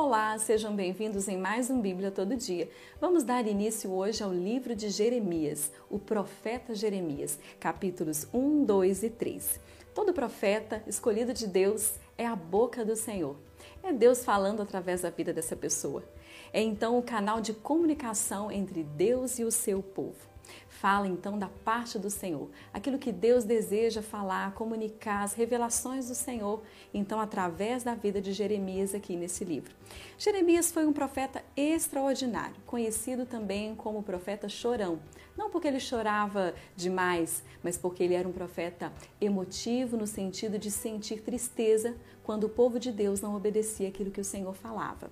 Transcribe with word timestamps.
Olá, 0.00 0.38
sejam 0.38 0.76
bem-vindos 0.76 1.26
em 1.26 1.36
mais 1.36 1.68
um 1.70 1.80
Bíblia 1.80 2.12
Todo 2.12 2.36
Dia. 2.36 2.70
Vamos 3.00 3.24
dar 3.24 3.44
início 3.48 3.90
hoje 3.90 4.22
ao 4.22 4.32
livro 4.32 4.72
de 4.72 4.90
Jeremias, 4.90 5.72
o 5.90 5.98
profeta 5.98 6.72
Jeremias, 6.72 7.36
capítulos 7.58 8.24
1, 8.32 8.64
2 8.64 9.02
e 9.02 9.10
3. 9.10 9.60
Todo 9.92 10.12
profeta 10.12 10.84
escolhido 10.86 11.34
de 11.34 11.48
Deus 11.48 11.94
é 12.16 12.24
a 12.24 12.36
boca 12.36 12.84
do 12.84 12.94
Senhor. 12.94 13.34
É 13.82 13.92
Deus 13.92 14.24
falando 14.24 14.62
através 14.62 15.02
da 15.02 15.10
vida 15.10 15.32
dessa 15.32 15.56
pessoa. 15.56 16.04
É 16.52 16.62
então 16.62 16.96
o 16.96 17.02
canal 17.02 17.40
de 17.40 17.52
comunicação 17.52 18.52
entre 18.52 18.84
Deus 18.84 19.40
e 19.40 19.44
o 19.44 19.50
seu 19.50 19.82
povo. 19.82 20.37
Fala 20.68 21.08
então 21.08 21.38
da 21.38 21.48
parte 21.48 21.98
do 21.98 22.08
Senhor, 22.08 22.48
aquilo 22.72 22.98
que 22.98 23.10
Deus 23.10 23.44
deseja 23.44 24.00
falar, 24.00 24.54
comunicar, 24.54 25.22
as 25.22 25.34
revelações 25.34 26.08
do 26.08 26.14
Senhor, 26.14 26.62
então 26.94 27.20
através 27.20 27.82
da 27.82 27.94
vida 27.94 28.20
de 28.20 28.32
Jeremias 28.32 28.94
aqui 28.94 29.16
nesse 29.16 29.44
livro. 29.44 29.74
Jeremias 30.16 30.70
foi 30.70 30.86
um 30.86 30.92
profeta 30.92 31.42
extraordinário, 31.56 32.56
conhecido 32.64 33.26
também 33.26 33.74
como 33.74 34.02
profeta 34.02 34.48
chorão. 34.48 35.00
Não 35.36 35.50
porque 35.50 35.68
ele 35.68 35.80
chorava 35.80 36.54
demais, 36.74 37.44
mas 37.62 37.76
porque 37.76 38.02
ele 38.02 38.14
era 38.14 38.28
um 38.28 38.32
profeta 38.32 38.92
emotivo 39.20 39.96
no 39.96 40.06
sentido 40.06 40.58
de 40.58 40.70
sentir 40.70 41.22
tristeza 41.22 41.96
quando 42.24 42.44
o 42.44 42.48
povo 42.48 42.78
de 42.78 42.92
Deus 42.92 43.20
não 43.20 43.36
obedecia 43.36 43.88
aquilo 43.88 44.10
que 44.10 44.20
o 44.20 44.24
Senhor 44.24 44.54
falava. 44.54 45.10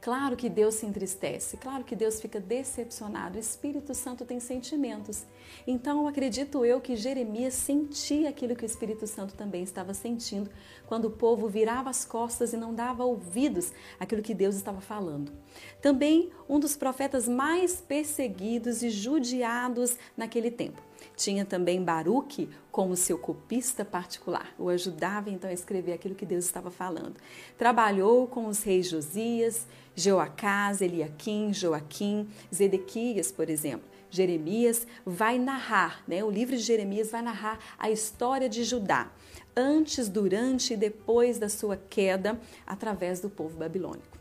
Claro 0.00 0.36
que 0.36 0.48
Deus 0.48 0.76
se 0.76 0.86
entristece, 0.86 1.56
claro 1.56 1.84
que 1.84 1.96
Deus 1.96 2.20
fica 2.20 2.40
decepcionado. 2.40 3.36
O 3.36 3.40
Espírito 3.40 3.94
Santo 3.94 4.24
tem 4.24 4.40
sentimentos. 4.40 5.24
Então, 5.66 6.06
acredito 6.06 6.64
eu 6.64 6.80
que 6.80 6.96
Jeremias 6.96 7.54
sentia 7.54 8.28
aquilo 8.28 8.54
que 8.54 8.64
o 8.64 8.66
Espírito 8.66 9.06
Santo 9.06 9.34
também 9.34 9.62
estava 9.62 9.92
sentindo 9.94 10.50
quando 10.86 11.06
o 11.06 11.10
povo 11.10 11.48
virava 11.48 11.90
as 11.90 12.04
costas 12.04 12.52
e 12.52 12.56
não 12.56 12.74
dava 12.74 13.04
ouvidos 13.04 13.72
àquilo 13.98 14.22
que 14.22 14.34
Deus 14.34 14.54
estava 14.54 14.80
falando. 14.80 15.32
Também 15.80 16.30
um 16.48 16.60
dos 16.60 16.76
profetas 16.76 17.26
mais 17.28 17.80
perseguidos 17.80 18.82
e 18.82 18.90
judiados 18.90 19.96
naquele 20.16 20.50
tempo. 20.50 20.85
Tinha 21.16 21.46
também 21.46 21.82
Baruque 21.82 22.48
como 22.70 22.94
seu 22.94 23.16
copista 23.16 23.86
particular, 23.86 24.54
o 24.58 24.68
ajudava 24.68 25.30
então 25.30 25.48
a 25.48 25.52
escrever 25.52 25.94
aquilo 25.94 26.14
que 26.14 26.26
Deus 26.26 26.44
estava 26.44 26.70
falando. 26.70 27.14
Trabalhou 27.56 28.26
com 28.26 28.46
os 28.46 28.62
reis 28.62 28.86
Josias, 28.86 29.66
Jeoacás, 29.94 30.82
Eliaquim, 30.82 31.54
Joaquim, 31.54 32.28
Zedequias, 32.54 33.32
por 33.32 33.48
exemplo. 33.48 33.88
Jeremias 34.10 34.86
vai 35.06 35.38
narrar, 35.38 36.02
né? 36.06 36.22
O 36.22 36.30
livro 36.30 36.54
de 36.54 36.62
Jeremias 36.62 37.10
vai 37.10 37.22
narrar 37.22 37.58
a 37.78 37.90
história 37.90 38.48
de 38.48 38.62
Judá, 38.62 39.10
antes, 39.56 40.08
durante 40.08 40.74
e 40.74 40.76
depois 40.76 41.38
da 41.38 41.48
sua 41.48 41.76
queda 41.76 42.38
através 42.66 43.20
do 43.20 43.30
povo 43.30 43.56
babilônico. 43.56 44.15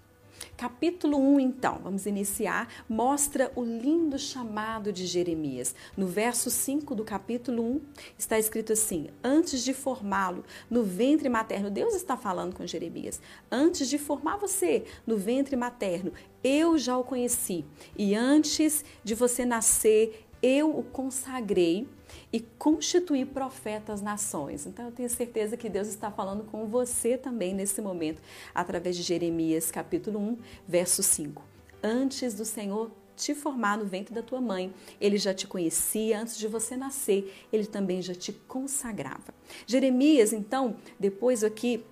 Capítulo 0.58 1.18
1, 1.18 1.40
então, 1.42 1.82
vamos 1.84 2.06
iniciar, 2.06 2.70
mostra 2.88 3.52
o 3.58 3.64
lindo 3.66 4.18
chamado 4.18 4.94
de 4.94 5.06
Jeremias. 5.06 5.76
No 5.98 6.08
verso 6.08 6.50
5 6.50 6.96
do 6.96 7.04
capítulo 7.04 7.62
1 7.62 7.82
está 8.18 8.40
escrito 8.40 8.72
assim: 8.72 9.08
Antes 9.22 9.66
de 9.66 9.74
formá-lo 9.74 10.46
no 10.70 10.82
ventre 10.82 11.28
materno, 11.28 11.70
Deus 11.70 11.94
está 11.94 12.16
falando 12.16 12.56
com 12.56 12.66
Jeremias. 12.66 13.20
Antes 13.52 13.90
de 13.90 13.98
formar 13.98 14.38
você 14.38 14.86
no 15.06 15.18
ventre 15.18 15.58
materno, 15.58 16.14
eu 16.42 16.78
já 16.78 16.98
o 16.98 17.04
conheci. 17.04 17.66
E 17.98 18.16
antes 18.16 18.86
de 19.04 19.14
você 19.14 19.44
nascer, 19.44 20.26
eu 20.42 20.78
o 20.78 20.84
consagrei 20.84 21.86
e 22.32 22.40
constituir 22.40 23.28
profetas 23.28 24.02
nações. 24.02 24.66
Então 24.66 24.86
eu 24.86 24.92
tenho 24.92 25.10
certeza 25.10 25.58
que 25.58 25.70
Deus 25.70 25.88
está 25.88 26.12
falando 26.12 26.44
com 26.44 26.66
você 26.66 27.18
também 27.18 27.54
nesse 27.54 27.82
momento, 27.82 28.22
através 28.54 28.96
de 28.96 29.04
Jeremias 29.04 29.72
capítulo 29.72 30.20
1, 30.20 30.38
verso 30.68 31.02
5. 31.04 31.44
Antes 31.82 32.34
do 32.34 32.46
Senhor 32.46 32.92
te 33.16 33.34
formar 33.34 33.78
no 33.78 33.86
ventre 33.86 34.14
da 34.14 34.22
tua 34.22 34.42
mãe, 34.42 34.74
ele 35.00 35.18
já 35.18 35.34
te 35.34 35.48
conhecia 35.48 36.20
antes 36.20 36.38
de 36.38 36.48
você 36.48 36.76
nascer, 36.76 37.34
ele 37.52 37.66
também 37.66 38.02
já 38.02 38.14
te 38.14 38.34
consagrava. 38.34 39.34
Jeremias, 39.66 40.34
então, 40.34 40.76
depois 41.00 41.44
aqui 41.44 41.86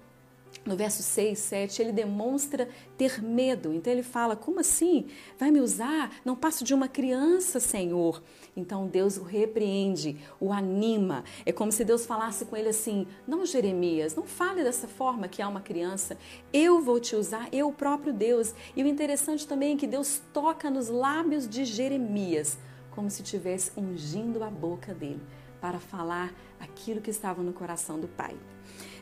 no 0.66 0.76
verso 0.78 1.04
6, 1.04 1.38
7, 1.38 1.82
ele 1.82 1.92
demonstra 1.92 2.70
ter 2.98 3.22
medo. 3.22 3.74
Então 3.74 3.92
ele 3.92 4.04
fala: 4.04 4.36
Como 4.36 4.60
assim? 4.60 5.08
Vai 5.38 5.52
me 5.52 5.60
usar? 5.60 6.12
Não 6.24 6.36
passo 6.36 6.64
de 6.64 6.74
uma 6.74 6.88
criança, 6.88 7.60
Senhor. 7.60 8.24
Então 8.56 8.88
Deus 8.88 9.18
o 9.18 9.24
repreende, 9.24 10.18
o 10.40 10.54
anima. 10.54 11.24
É 11.46 11.52
como 11.52 11.72
se 11.72 11.84
Deus 11.84 12.06
falasse 12.06 12.46
com 12.46 12.56
ele 12.56 12.70
assim: 12.70 13.08
Não, 13.28 13.46
Jeremias, 13.46 14.16
não 14.16 14.24
fale 14.24 14.64
dessa 14.64 14.88
forma 14.88 15.28
que 15.28 15.42
há 15.42 15.48
uma 15.48 15.62
criança. 15.62 16.18
Eu 16.54 16.82
vou 16.82 17.00
te 17.00 17.16
usar, 17.16 17.50
eu, 17.52 17.72
próprio 17.72 18.14
Deus. 18.14 18.54
E 18.76 18.84
o 18.84 18.88
interessante 18.88 19.48
também 19.48 19.74
é 19.74 19.78
que 19.78 19.88
Deus 19.88 20.22
toca 20.32 20.70
nos 20.70 20.88
lábios 20.88 21.48
de 21.48 21.66
Jeremias, 21.66 22.58
como 22.92 23.10
se 23.10 23.22
estivesse 23.22 23.72
ungindo 23.76 24.44
a 24.44 24.50
boca 24.50 24.94
dele 24.94 25.22
para 25.60 25.80
falar 25.80 26.34
aquilo 26.60 27.00
que 27.00 27.10
estava 27.10 27.42
no 27.42 27.54
coração 27.54 27.98
do 27.98 28.08
Pai. 28.08 28.36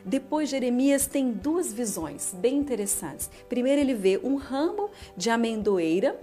Depois, 0.04 0.48
Jeremias 0.48 1.06
tem 1.06 1.32
duas 1.32 1.72
visões 1.72 2.34
bem 2.34 2.56
interessantes. 2.56 3.30
Primeiro, 3.48 3.80
ele 3.80 3.94
vê 3.94 4.20
um 4.22 4.36
ramo 4.36 4.90
de 5.16 5.30
amendoeira 5.30 6.18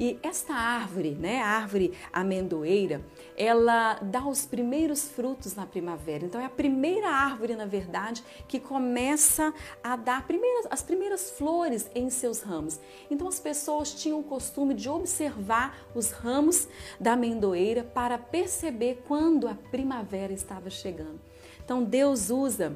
e 0.00 0.18
esta 0.22 0.54
árvore, 0.54 1.10
né, 1.10 1.42
a 1.42 1.46
árvore 1.46 1.92
amendoeira, 2.10 3.04
ela 3.36 3.98
dá 4.00 4.26
os 4.26 4.46
primeiros 4.46 5.10
frutos 5.10 5.54
na 5.54 5.66
primavera. 5.66 6.24
Então 6.24 6.40
é 6.40 6.46
a 6.46 6.48
primeira 6.50 7.10
árvore, 7.10 7.54
na 7.54 7.66
verdade, 7.66 8.24
que 8.48 8.58
começa 8.58 9.52
a 9.84 9.96
dar 9.96 10.26
primeiras, 10.26 10.66
as 10.70 10.80
primeiras 10.80 11.32
flores 11.32 11.90
em 11.94 12.08
seus 12.08 12.40
ramos. 12.40 12.80
Então 13.10 13.28
as 13.28 13.38
pessoas 13.38 13.92
tinham 13.92 14.18
o 14.18 14.24
costume 14.24 14.72
de 14.72 14.88
observar 14.88 15.78
os 15.94 16.12
ramos 16.12 16.66
da 16.98 17.12
amendoeira 17.12 17.84
para 17.84 18.16
perceber 18.16 19.02
quando 19.06 19.46
a 19.46 19.54
primavera 19.54 20.32
estava 20.32 20.70
chegando. 20.70 21.20
Então 21.62 21.84
Deus 21.84 22.30
usa 22.30 22.74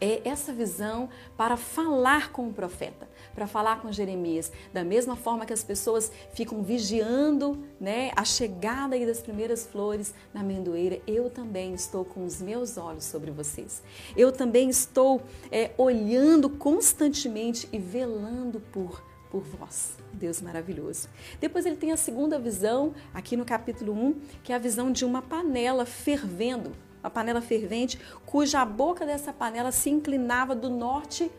é 0.00 0.20
essa 0.24 0.52
visão 0.52 1.08
para 1.36 1.56
falar 1.56 2.32
com 2.32 2.48
o 2.48 2.52
profeta, 2.52 3.08
para 3.34 3.46
falar 3.46 3.80
com 3.80 3.92
Jeremias, 3.92 4.50
da 4.72 4.84
mesma 4.84 5.16
forma 5.16 5.46
que 5.46 5.52
as 5.52 5.64
pessoas 5.64 6.10
ficam 6.32 6.62
vigiando, 6.62 7.64
né, 7.80 8.12
a 8.16 8.24
chegada 8.24 8.94
das 9.04 9.20
primeiras 9.20 9.66
flores 9.66 10.14
na 10.32 10.40
amendoeira, 10.40 11.00
eu 11.06 11.28
também 11.28 11.74
estou 11.74 12.04
com 12.04 12.24
os 12.24 12.40
meus 12.40 12.76
olhos 12.76 13.04
sobre 13.04 13.30
vocês. 13.30 13.82
Eu 14.16 14.30
também 14.30 14.68
estou 14.68 15.22
é, 15.50 15.72
olhando 15.76 16.48
constantemente 16.48 17.68
e 17.72 17.78
velando 17.78 18.60
por 18.60 19.02
por 19.34 19.42
vós. 19.42 19.96
Deus 20.12 20.40
maravilhoso. 20.40 21.08
Depois 21.40 21.66
ele 21.66 21.74
tem 21.74 21.90
a 21.90 21.96
segunda 21.96 22.38
visão, 22.38 22.94
aqui 23.12 23.36
no 23.36 23.44
capítulo 23.44 23.92
1, 23.92 24.20
que 24.44 24.52
é 24.52 24.54
a 24.54 24.60
visão 24.60 24.92
de 24.92 25.04
uma 25.04 25.20
panela 25.20 25.84
fervendo 25.84 26.70
uma 27.04 27.10
panela 27.10 27.42
fervente, 27.42 28.00
cuja 28.24 28.64
boca 28.64 29.04
dessa 29.04 29.30
panela 29.30 29.70
se 29.70 29.90
inclinava 29.90 30.54
do 30.54 30.70
norte 30.70 31.30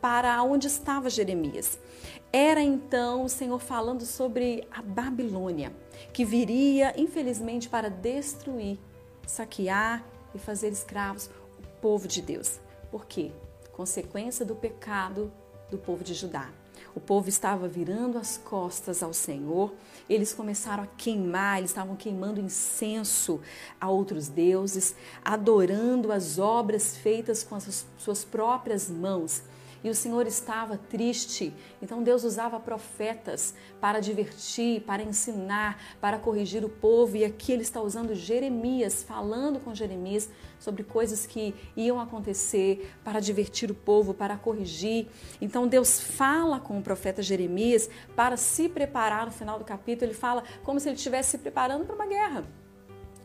para 0.00 0.42
onde 0.42 0.66
estava 0.66 1.08
Jeremias. 1.08 1.78
Era 2.32 2.60
então 2.60 3.24
o 3.24 3.28
Senhor 3.28 3.60
falando 3.60 4.04
sobre 4.04 4.66
a 4.72 4.82
Babilônia, 4.82 5.72
que 6.12 6.24
viria, 6.24 6.92
infelizmente, 7.00 7.68
para 7.68 7.88
destruir, 7.88 8.78
saquear 9.24 10.04
e 10.34 10.38
fazer 10.38 10.70
escravos 10.70 11.30
o 11.58 11.80
povo 11.80 12.08
de 12.08 12.20
Deus. 12.20 12.58
Por 12.90 13.06
quê? 13.06 13.30
Consequência 13.72 14.44
do 14.44 14.56
pecado 14.56 15.32
do 15.70 15.78
povo 15.78 16.02
de 16.02 16.12
Judá. 16.12 16.50
O 16.94 17.00
povo 17.00 17.28
estava 17.28 17.66
virando 17.66 18.18
as 18.18 18.36
costas 18.36 19.02
ao 19.02 19.12
Senhor, 19.12 19.72
eles 20.08 20.32
começaram 20.32 20.84
a 20.84 20.86
queimar, 20.86 21.58
eles 21.58 21.70
estavam 21.70 21.96
queimando 21.96 22.40
incenso 22.40 23.40
a 23.80 23.90
outros 23.90 24.28
deuses, 24.28 24.94
adorando 25.24 26.12
as 26.12 26.38
obras 26.38 26.96
feitas 26.96 27.42
com 27.42 27.56
as 27.56 27.84
suas 27.98 28.24
próprias 28.24 28.88
mãos 28.88 29.42
e 29.84 29.90
o 29.90 29.94
Senhor 29.94 30.26
estava 30.26 30.78
triste. 30.78 31.52
Então 31.82 32.02
Deus 32.02 32.24
usava 32.24 32.58
profetas 32.58 33.54
para 33.78 34.00
divertir, 34.00 34.80
para 34.80 35.02
ensinar, 35.02 35.78
para 36.00 36.18
corrigir 36.18 36.64
o 36.64 36.70
povo. 36.70 37.18
E 37.18 37.24
aqui 37.24 37.52
ele 37.52 37.62
está 37.62 37.82
usando 37.82 38.14
Jeremias, 38.14 39.02
falando 39.02 39.60
com 39.60 39.74
Jeremias 39.74 40.30
sobre 40.58 40.82
coisas 40.82 41.26
que 41.26 41.54
iam 41.76 42.00
acontecer 42.00 42.90
para 43.04 43.20
divertir 43.20 43.70
o 43.70 43.74
povo, 43.74 44.14
para 44.14 44.38
corrigir. 44.38 45.06
Então 45.38 45.68
Deus 45.68 46.00
fala 46.00 46.58
com 46.58 46.78
o 46.78 46.82
profeta 46.82 47.22
Jeremias 47.22 47.90
para 48.16 48.38
se 48.38 48.70
preparar 48.70 49.26
no 49.26 49.32
final 49.32 49.58
do 49.58 49.64
capítulo. 49.64 50.10
Ele 50.10 50.18
fala 50.18 50.42
como 50.62 50.80
se 50.80 50.88
ele 50.88 50.96
estivesse 50.96 51.32
se 51.32 51.38
preparando 51.38 51.84
para 51.84 51.94
uma 51.94 52.06
guerra. 52.06 52.44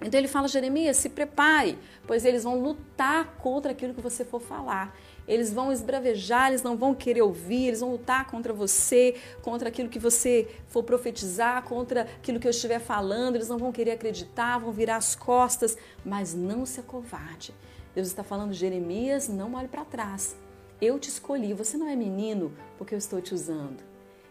Então 0.01 0.17
ele 0.17 0.29
fala, 0.29 0.47
Jeremias, 0.47 0.97
se 0.97 1.09
prepare, 1.09 1.77
pois 2.07 2.23
eles 2.23 2.43
vão 2.43 2.61
lutar 2.61 3.35
contra 3.37 3.71
aquilo 3.71 3.93
que 3.93 4.01
você 4.01 4.23
for 4.23 4.39
falar. 4.39 4.95
Eles 5.29 5.53
vão 5.53 5.71
esbravejar, 5.71 6.49
eles 6.49 6.63
não 6.63 6.75
vão 6.75 6.95
querer 6.95 7.21
ouvir, 7.21 7.67
eles 7.67 7.81
vão 7.81 7.91
lutar 7.91 8.25
contra 8.25 8.51
você, 8.51 9.15
contra 9.43 9.69
aquilo 9.69 9.87
que 9.87 9.99
você 9.99 10.47
for 10.67 10.81
profetizar, 10.83 11.61
contra 11.63 12.01
aquilo 12.01 12.39
que 12.39 12.47
eu 12.47 12.51
estiver 12.51 12.79
falando, 12.79 13.35
eles 13.35 13.47
não 13.47 13.59
vão 13.59 13.71
querer 13.71 13.91
acreditar, 13.91 14.57
vão 14.57 14.71
virar 14.71 14.95
as 14.95 15.13
costas, 15.13 15.77
mas 16.03 16.33
não 16.33 16.65
se 16.65 16.79
acovarde. 16.79 17.53
Deus 17.93 18.07
está 18.07 18.23
falando, 18.23 18.53
Jeremias, 18.53 19.29
não 19.29 19.53
olhe 19.53 19.67
para 19.67 19.85
trás. 19.85 20.35
Eu 20.81 20.97
te 20.97 21.09
escolhi, 21.09 21.53
você 21.53 21.77
não 21.77 21.87
é 21.87 21.95
menino 21.95 22.51
porque 22.75 22.95
eu 22.95 22.97
estou 22.97 23.21
te 23.21 23.31
usando. 23.35 23.83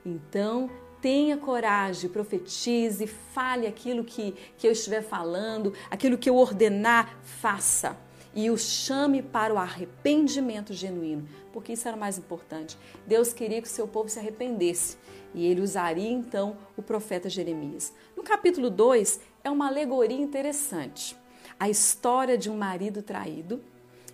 Então, 0.05 0.69
tenha 1.01 1.37
coragem, 1.37 2.11
profetize, 2.11 3.07
fale 3.07 3.69
aquilo 3.69 4.03
que, 4.03 4.35
que 4.57 4.67
eu 4.67 4.73
estiver 4.73 5.03
falando, 5.03 5.73
aquilo 5.89 6.19
que 6.19 6.29
eu 6.29 6.35
ordenar, 6.35 7.17
faça. 7.23 7.97
E 8.39 8.51
o 8.51 8.57
chame 8.57 9.21
para 9.21 9.53
o 9.53 9.59
arrependimento 9.59 10.73
genuíno, 10.73 11.29
porque 11.53 11.73
isso 11.73 11.89
era 11.89 11.97
o 11.97 11.99
mais 12.01 12.19
importante. 12.19 12.79
Deus 13.05 13.33
queria 13.33 13.61
que 13.61 13.67
o 13.67 13.71
seu 13.71 13.89
povo 13.89 14.09
se 14.09 14.21
arrependesse 14.21 14.97
e 15.35 15.45
ele 15.45 15.61
usaria 15.61 16.09
então 16.09 16.57
o 16.77 16.81
profeta 16.81 17.29
Jeremias. 17.29 17.93
No 18.17 18.23
capítulo 18.23 18.71
2 18.71 19.19
é 19.43 19.51
uma 19.51 19.67
alegoria 19.67 20.17
interessante. 20.17 21.17
A 21.59 21.69
história 21.69 22.39
de 22.39 22.49
um 22.49 22.57
marido 22.57 23.03
traído 23.03 23.61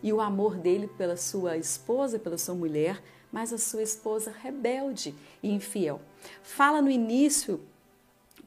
e 0.03 0.11
o 0.11 0.23
amor 0.23 0.57
dele 0.57 0.89
pela 0.97 1.19
sua 1.19 1.59
esposa, 1.59 2.19
pela 2.19 2.39
sua 2.39 2.55
mulher, 2.55 3.03
mas 3.31 3.53
a 3.53 3.59
sua 3.59 3.83
esposa 3.83 4.35
rebelde 4.43 5.15
e 5.43 5.53
infiel. 5.53 6.01
Fala 6.43 6.81
no 6.81 6.91
início 6.91 7.61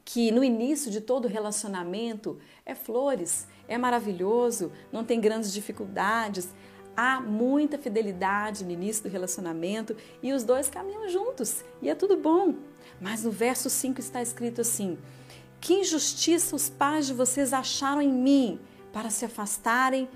que 0.04 0.32
no 0.32 0.42
início 0.42 0.90
de 0.90 1.02
todo 1.02 1.28
relacionamento 1.28 2.40
é 2.66 2.74
flores, 2.74 3.46
é 3.68 3.78
maravilhoso, 3.78 4.72
não 4.90 5.04
tem 5.04 5.20
grandes 5.20 5.52
dificuldades, 5.52 6.48
há 6.96 7.20
muita 7.20 7.78
fidelidade 7.78 8.64
no 8.64 8.72
início 8.72 9.04
do 9.04 9.08
relacionamento 9.08 9.96
e 10.20 10.32
os 10.32 10.42
dois 10.42 10.68
caminham 10.68 11.08
juntos 11.08 11.62
e 11.80 11.88
é 11.88 11.94
tudo 11.94 12.16
bom. 12.16 12.54
Mas 13.00 13.22
no 13.22 13.30
verso 13.30 13.70
5 13.70 14.00
está 14.00 14.20
escrito 14.20 14.62
assim: 14.62 14.98
Que 15.60 15.74
injustiça 15.74 16.56
os 16.56 16.68
pais 16.68 17.06
de 17.06 17.14
vocês 17.14 17.52
acharam 17.52 18.02
em 18.02 18.12
mim 18.12 18.58
para 18.92 19.10
se 19.10 19.24
afastarem 19.24 20.08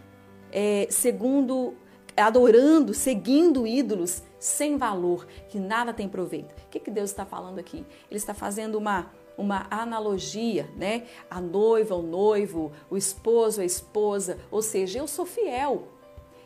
é, 0.51 0.89
segundo 0.91 1.75
adorando, 2.17 2.93
seguindo 2.93 3.67
ídolos 3.67 4.23
sem 4.39 4.77
valor, 4.77 5.27
que 5.49 5.59
nada 5.59 5.93
tem 5.93 6.09
proveito. 6.09 6.53
O 6.53 6.69
que, 6.69 6.81
que 6.81 6.91
Deus 6.91 7.11
está 7.11 7.25
falando 7.25 7.59
aqui? 7.59 7.87
Ele 8.11 8.19
está 8.19 8.35
fazendo 8.35 8.77
uma, 8.77 9.11
uma 9.43 9.67
analogia, 9.71 10.71
né? 10.77 11.07
A 11.29 11.41
noiva, 11.41 11.95
o 11.95 12.03
noivo, 12.03 12.73
o 12.89 12.97
esposo, 12.97 13.61
a 13.61 13.65
esposa. 13.65 14.39
Ou 14.51 14.63
seja, 14.63 14.99
eu 14.99 15.07
sou 15.07 15.27
fiel. 15.27 15.89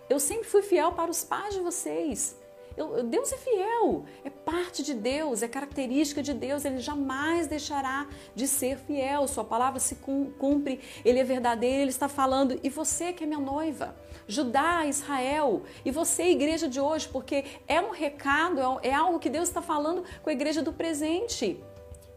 Eu 0.08 0.18
sempre 0.18 0.44
fui 0.44 0.62
fiel 0.62 0.92
para 0.92 1.10
os 1.10 1.22
pais 1.22 1.54
de 1.54 1.60
vocês. 1.60 2.36
Eu, 2.76 3.02
Deus 3.04 3.32
é 3.32 3.38
fiel, 3.38 4.04
é 4.22 4.28
parte 4.28 4.82
de 4.82 4.92
Deus, 4.92 5.42
é 5.42 5.48
característica 5.48 6.22
de 6.22 6.34
Deus, 6.34 6.62
Ele 6.62 6.78
jamais 6.78 7.46
deixará 7.46 8.06
de 8.34 8.46
ser 8.46 8.76
fiel, 8.76 9.26
Sua 9.26 9.44
palavra 9.44 9.80
se 9.80 9.94
cumpre, 10.38 10.80
Ele 11.02 11.18
é 11.18 11.24
verdadeiro, 11.24 11.82
Ele 11.82 11.90
está 11.90 12.06
falando, 12.06 12.60
e 12.62 12.68
você 12.68 13.14
que 13.14 13.24
é 13.24 13.26
minha 13.26 13.40
noiva, 13.40 13.96
Judá, 14.28 14.84
Israel, 14.84 15.62
e 15.86 15.90
você, 15.90 16.24
igreja 16.24 16.68
de 16.68 16.78
hoje, 16.78 17.08
porque 17.08 17.46
é 17.66 17.80
um 17.80 17.92
recado, 17.92 18.60
é, 18.60 18.88
é 18.88 18.92
algo 18.92 19.18
que 19.18 19.30
Deus 19.30 19.48
está 19.48 19.62
falando 19.62 20.04
com 20.22 20.28
a 20.28 20.32
igreja 20.34 20.60
do 20.62 20.72
presente. 20.72 21.58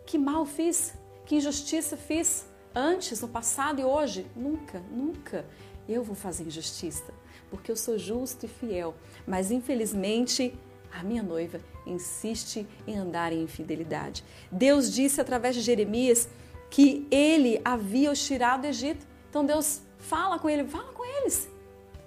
Que 0.09 0.17
mal 0.17 0.44
fiz, 0.44 0.95
que 1.23 1.35
injustiça 1.35 1.95
fiz 1.95 2.44
antes, 2.73 3.21
no 3.21 3.27
passado 3.27 3.79
e 3.79 3.83
hoje? 3.83 4.25
Nunca, 4.35 4.79
nunca 4.91 5.45
eu 5.88 6.03
vou 6.03 6.15
fazer 6.15 6.45
injustiça 6.45 7.13
porque 7.47 7.71
eu 7.71 7.75
sou 7.75 7.95
justo 7.95 8.47
e 8.47 8.50
fiel. 8.50 8.95
Mas 9.27 9.51
infelizmente, 9.51 10.51
a 10.91 11.03
minha 11.03 11.21
noiva 11.21 11.61
insiste 11.85 12.65
em 12.88 12.97
andar 12.97 13.31
em 13.31 13.44
infidelidade. 13.44 14.23
Deus 14.51 14.91
disse 14.91 15.21
através 15.21 15.53
de 15.53 15.61
Jeremias 15.61 16.27
que 16.71 17.07
ele 17.12 17.62
havia 17.63 18.12
os 18.12 18.25
tirado 18.25 18.62
do 18.62 18.67
Egito. 18.67 19.05
Então 19.29 19.45
Deus 19.45 19.83
fala 20.00 20.39
com 20.39 20.50
ele, 20.50 20.67
fala 20.67 20.91
com 20.91 21.05
eles. 21.05 21.47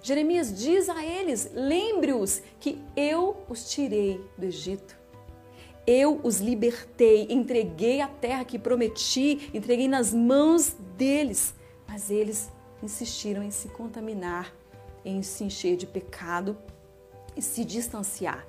Jeremias 0.01 0.53
diz 0.53 0.89
a 0.89 1.05
eles: 1.05 1.49
lembre-os 1.53 2.41
que 2.59 2.83
eu 2.97 3.37
os 3.47 3.71
tirei 3.71 4.19
do 4.37 4.45
Egito. 4.45 5.02
Eu 5.85 6.19
os 6.23 6.39
libertei, 6.39 7.27
entreguei 7.29 7.99
a 8.01 8.07
terra 8.07 8.45
que 8.45 8.57
prometi, 8.57 9.49
entreguei 9.53 9.87
nas 9.87 10.13
mãos 10.13 10.75
deles. 10.97 11.53
Mas 11.87 12.09
eles 12.09 12.49
insistiram 12.81 13.43
em 13.43 13.51
se 13.51 13.67
contaminar 13.69 14.53
em 15.05 15.21
se 15.21 15.43
encher 15.43 15.75
de 15.75 15.85
pecado 15.85 16.57
e 17.35 17.41
se 17.41 17.65
distanciar. 17.65 18.45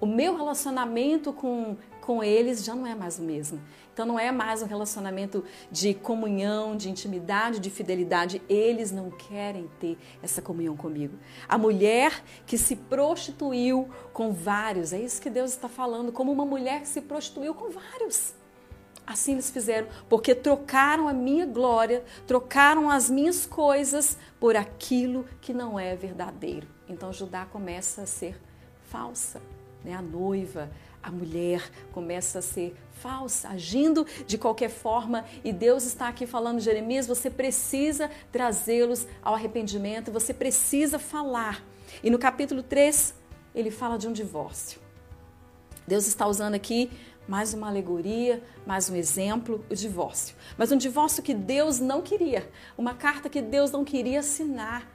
O 0.00 0.06
meu 0.06 0.36
relacionamento 0.36 1.32
com, 1.32 1.76
com 2.02 2.22
eles 2.22 2.64
já 2.64 2.74
não 2.74 2.86
é 2.86 2.94
mais 2.94 3.18
o 3.18 3.22
mesmo. 3.22 3.60
Então 3.92 4.04
não 4.04 4.18
é 4.18 4.30
mais 4.30 4.60
um 4.60 4.66
relacionamento 4.66 5.42
de 5.70 5.94
comunhão, 5.94 6.76
de 6.76 6.90
intimidade, 6.90 7.58
de 7.58 7.70
fidelidade. 7.70 8.42
Eles 8.46 8.92
não 8.92 9.10
querem 9.10 9.70
ter 9.80 9.96
essa 10.22 10.42
comunhão 10.42 10.76
comigo. 10.76 11.18
A 11.48 11.56
mulher 11.56 12.22
que 12.44 12.58
se 12.58 12.76
prostituiu 12.76 13.88
com 14.12 14.34
vários, 14.34 14.92
é 14.92 15.00
isso 15.00 15.20
que 15.20 15.30
Deus 15.30 15.52
está 15.52 15.66
falando, 15.66 16.12
como 16.12 16.30
uma 16.30 16.44
mulher 16.44 16.82
que 16.82 16.88
se 16.88 17.00
prostituiu 17.00 17.54
com 17.54 17.70
vários. 17.70 18.34
Assim 19.06 19.32
eles 19.32 19.50
fizeram, 19.50 19.88
porque 20.10 20.34
trocaram 20.34 21.08
a 21.08 21.12
minha 21.14 21.46
glória, 21.46 22.04
trocaram 22.26 22.90
as 22.90 23.08
minhas 23.08 23.46
coisas 23.46 24.18
por 24.38 24.56
aquilo 24.56 25.24
que 25.40 25.54
não 25.54 25.78
é 25.78 25.96
verdadeiro. 25.96 26.68
Então 26.86 27.12
Judá 27.12 27.46
começa 27.46 28.02
a 28.02 28.06
ser 28.06 28.38
falsa, 28.90 29.40
né? 29.86 29.94
A 29.94 30.02
noiva, 30.02 30.68
a 31.00 31.10
mulher 31.10 31.70
começa 31.92 32.40
a 32.40 32.42
ser 32.42 32.74
falsa, 32.90 33.50
agindo 33.50 34.04
de 34.26 34.36
qualquer 34.36 34.68
forma, 34.68 35.24
e 35.44 35.52
Deus 35.52 35.84
está 35.84 36.08
aqui 36.08 36.26
falando, 36.26 36.58
Jeremias, 36.58 37.06
você 37.06 37.30
precisa 37.30 38.10
trazê-los 38.32 39.06
ao 39.22 39.34
arrependimento, 39.34 40.10
você 40.10 40.34
precisa 40.34 40.98
falar. 40.98 41.62
E 42.02 42.10
no 42.10 42.18
capítulo 42.18 42.62
3, 42.62 43.14
ele 43.54 43.70
fala 43.70 43.96
de 43.96 44.08
um 44.08 44.12
divórcio. 44.12 44.80
Deus 45.86 46.08
está 46.08 46.26
usando 46.26 46.54
aqui 46.54 46.90
mais 47.28 47.54
uma 47.54 47.68
alegoria, 47.68 48.42
mais 48.66 48.90
um 48.90 48.96
exemplo, 48.96 49.64
o 49.70 49.74
divórcio. 49.74 50.34
Mas 50.58 50.72
um 50.72 50.76
divórcio 50.76 51.22
que 51.22 51.34
Deus 51.34 51.78
não 51.78 52.02
queria, 52.02 52.50
uma 52.76 52.94
carta 52.94 53.28
que 53.28 53.40
Deus 53.40 53.70
não 53.70 53.84
queria 53.84 54.20
assinar 54.20 54.88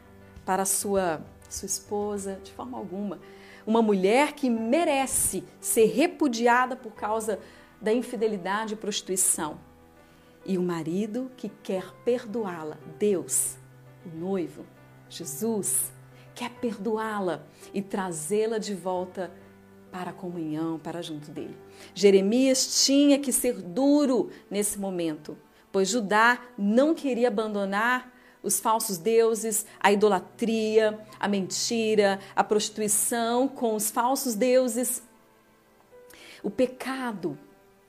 para 0.46 0.66
sua, 0.66 1.22
sua 1.50 1.66
esposa, 1.66 2.40
de 2.44 2.52
forma 2.52 2.78
alguma. 2.78 3.20
Uma 3.66 3.82
mulher 3.82 4.34
que 4.34 4.50
merece 4.50 5.44
ser 5.60 5.86
repudiada 5.86 6.76
por 6.76 6.94
causa 6.94 7.40
da 7.82 7.94
infidelidade 7.94 8.74
e 8.74 8.78
prostituição. 8.78 9.60
E 10.46 10.58
o 10.58 10.62
marido 10.62 11.32
que 11.38 11.50
quer 11.50 11.92
perdoá-la, 12.04 12.78
Deus, 12.98 13.58
o 14.06 14.18
noivo, 14.18 14.66
Jesus, 15.10 15.92
quer 16.34 16.50
perdoá-la 16.50 17.46
e 17.74 17.82
trazê-la 17.82 18.58
de 18.58 18.74
volta 18.74 19.32
para 19.92 20.12
a 20.12 20.14
comunhão, 20.14 20.80
para 20.80 21.02
junto 21.02 21.30
dele. 21.30 21.58
Jeremias 21.94 22.86
tinha 22.86 23.20
que 23.20 23.32
ser 23.32 23.62
duro 23.62 24.30
nesse 24.50 24.80
momento, 24.80 25.38
pois 25.72 25.90
Judá 25.90 26.42
não 26.58 26.96
queria 26.96 27.28
abandonar 27.28 28.12
os 28.44 28.60
falsos 28.60 28.98
deuses, 28.98 29.66
a 29.80 29.92
idolatria, 29.92 31.00
a 31.20 31.28
mentira, 31.28 32.20
a 32.36 32.44
prostituição 32.44 33.48
com 33.48 33.76
os 33.76 33.90
falsos 33.90 34.36
deuses. 34.36 35.04
O 36.44 36.50
pecado, 36.50 37.38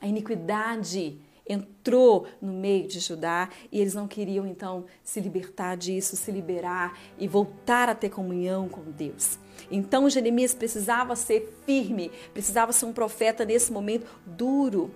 a 0.00 0.06
iniquidade 0.06 1.18
entrou 1.48 2.26
no 2.40 2.52
meio 2.52 2.86
de 2.86 3.00
Judá 3.00 3.48
e 3.70 3.80
eles 3.80 3.94
não 3.94 4.06
queriam 4.06 4.46
então 4.46 4.84
se 5.02 5.20
libertar 5.20 5.76
disso, 5.76 6.16
se 6.16 6.30
liberar 6.30 6.98
e 7.18 7.26
voltar 7.26 7.88
a 7.88 7.94
ter 7.94 8.10
comunhão 8.10 8.68
com 8.68 8.82
Deus. 8.82 9.38
Então 9.70 10.08
Jeremias 10.08 10.54
precisava 10.54 11.16
ser 11.16 11.52
firme, 11.66 12.10
precisava 12.32 12.72
ser 12.72 12.86
um 12.86 12.92
profeta 12.92 13.44
nesse 13.44 13.72
momento 13.72 14.06
duro. 14.24 14.94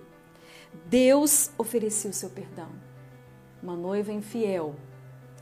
Deus 0.85 1.51
oferecia 1.57 2.09
o 2.09 2.13
seu 2.13 2.29
perdão. 2.29 2.69
Uma 3.61 3.75
noiva 3.75 4.13
infiel, 4.13 4.75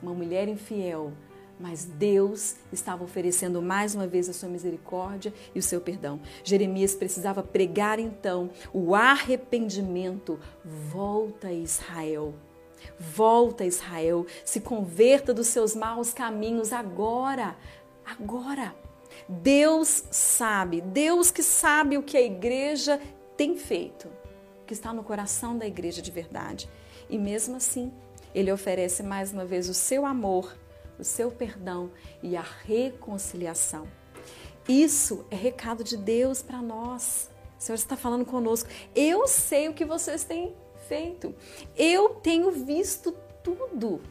uma 0.01 0.13
mulher 0.13 0.47
infiel, 0.47 1.11
mas 1.59 1.85
Deus 1.85 2.55
estava 2.71 3.03
oferecendo 3.03 3.61
mais 3.61 3.95
uma 3.95 4.07
vez 4.07 4.27
a 4.27 4.33
sua 4.33 4.49
misericórdia 4.49 5.33
e 5.53 5.59
o 5.59 5.63
seu 5.63 5.79
perdão. 5.79 6.19
Jeremias 6.43 6.93
precisava 6.93 7.41
pregar 7.41 7.97
então 7.99 8.49
o 8.73 8.93
arrependimento. 8.93 10.39
Volta 10.63 11.51
Israel. 11.51 12.33
Volta 12.99 13.65
Israel, 13.65 14.25
se 14.43 14.59
converta 14.61 15.33
dos 15.33 15.47
seus 15.47 15.75
maus 15.75 16.13
caminhos 16.13 16.71
agora. 16.71 17.55
Agora. 18.05 18.75
Deus 19.27 20.03
sabe, 20.11 20.81
Deus 20.81 21.31
que 21.31 21.41
sabe 21.41 21.97
o 21.97 22.03
que 22.03 22.17
a 22.17 22.21
igreja 22.21 22.99
tem 23.37 23.55
feito, 23.57 24.09
que 24.67 24.73
está 24.73 24.93
no 24.93 25.03
coração 25.03 25.57
da 25.57 25.65
igreja 25.65 26.01
de 26.01 26.11
verdade. 26.11 26.69
E 27.09 27.17
mesmo 27.17 27.55
assim, 27.55 27.91
ele 28.35 28.51
oferece 28.51 29.01
mais 29.01 29.31
uma 29.31 29.45
vez 29.45 29.67
o 29.67 29.73
seu 29.73 30.05
amor 30.05 30.53
o 30.99 31.03
seu 31.03 31.31
perdão 31.31 31.91
e 32.21 32.35
a 32.35 32.45
reconciliação. 32.63 33.87
Isso 34.67 35.25
é 35.29 35.35
recado 35.35 35.83
de 35.83 35.97
Deus 35.97 36.41
para 36.41 36.61
nós. 36.61 37.29
O 37.59 37.61
Senhor 37.61 37.75
está 37.75 37.95
falando 37.95 38.25
conosco. 38.25 38.69
Eu 38.95 39.27
sei 39.27 39.69
o 39.69 39.73
que 39.73 39.85
vocês 39.85 40.23
têm 40.23 40.53
feito. 40.87 41.35
Eu 41.75 42.09
tenho 42.15 42.51
visto 42.51 43.11
tudo. 43.43 44.01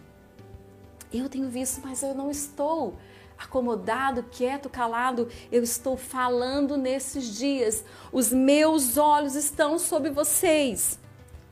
Eu 1.12 1.28
tenho 1.28 1.48
visto, 1.48 1.80
mas 1.82 2.02
eu 2.02 2.14
não 2.14 2.30
estou 2.30 2.96
acomodado, 3.36 4.22
quieto, 4.24 4.68
calado. 4.68 5.28
Eu 5.50 5.62
estou 5.62 5.96
falando 5.96 6.76
nesses 6.76 7.36
dias. 7.36 7.84
Os 8.12 8.32
meus 8.32 8.96
olhos 8.96 9.34
estão 9.34 9.78
sobre 9.78 10.10
vocês. 10.10 10.98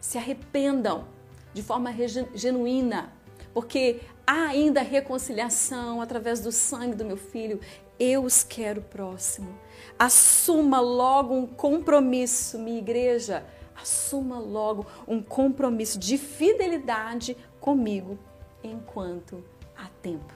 Se 0.00 0.19
arrependam 0.19 1.07
de 1.52 1.62
forma 1.62 1.92
genuína, 2.35 3.12
porque 3.52 4.00
há 4.26 4.47
ainda 4.47 4.82
reconciliação 4.82 6.00
através 6.00 6.40
do 6.40 6.50
sangue 6.50 6.97
do 6.97 7.04
meu 7.04 7.16
filho. 7.16 7.61
Eu 7.99 8.25
os 8.25 8.42
quero 8.42 8.82
próximo. 8.82 9.54
Assuma 9.99 10.80
logo 10.80 11.35
um 11.35 11.47
compromisso, 11.47 12.59
minha 12.59 12.78
igreja. 12.78 13.44
Assuma 13.76 14.38
logo 14.38 14.87
um 15.06 15.23
compromisso 15.23 15.99
de 15.99 16.16
fidelidade 16.16 17.37
comigo 17.61 18.18
enquanto 18.62 19.44
há 19.76 19.88
tempo. 20.00 20.35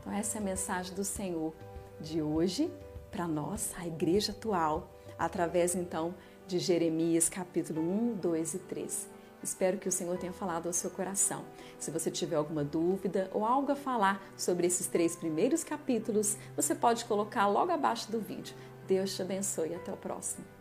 Então, 0.00 0.12
essa 0.12 0.38
é 0.38 0.40
a 0.40 0.44
mensagem 0.44 0.94
do 0.94 1.04
Senhor 1.04 1.52
de 2.00 2.22
hoje 2.22 2.70
para 3.10 3.26
nós, 3.26 3.72
a 3.78 3.86
igreja 3.86 4.32
atual, 4.32 4.90
através 5.18 5.74
então 5.74 6.14
de 6.46 6.58
Jeremias 6.58 7.28
capítulo 7.28 7.80
1, 7.80 8.14
2 8.16 8.54
e 8.54 8.58
3. 8.60 9.15
Espero 9.46 9.78
que 9.78 9.88
o 9.88 9.92
Senhor 9.92 10.18
tenha 10.18 10.32
falado 10.32 10.66
ao 10.66 10.72
seu 10.72 10.90
coração. 10.90 11.44
Se 11.78 11.92
você 11.92 12.10
tiver 12.10 12.34
alguma 12.34 12.64
dúvida 12.64 13.30
ou 13.32 13.44
algo 13.44 13.70
a 13.70 13.76
falar 13.76 14.20
sobre 14.36 14.66
esses 14.66 14.88
três 14.88 15.14
primeiros 15.14 15.62
capítulos, 15.62 16.36
você 16.56 16.74
pode 16.74 17.04
colocar 17.04 17.46
logo 17.46 17.70
abaixo 17.70 18.10
do 18.10 18.18
vídeo. 18.18 18.56
Deus 18.88 19.14
te 19.14 19.22
abençoe 19.22 19.68
e 19.68 19.74
até 19.76 19.92
o 19.92 19.96
próximo. 19.96 20.55